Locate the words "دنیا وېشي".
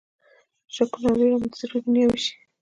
1.85-2.33